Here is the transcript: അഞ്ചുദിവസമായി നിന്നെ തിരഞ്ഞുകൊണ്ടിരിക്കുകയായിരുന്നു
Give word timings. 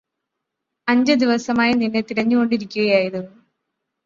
അഞ്ചുദിവസമായി 0.87 1.73
നിന്നെ 1.73 2.01
തിരഞ്ഞുകൊണ്ടിരിക്കുകയായിരുന്നു 2.01 3.31